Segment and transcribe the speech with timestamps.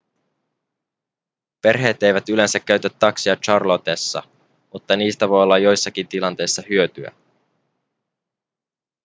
[1.61, 4.23] perheet eivät yleensä käytä takseja charlottessa
[4.73, 7.11] mutta niistä voi olla joissakin tilanteissa hyötyä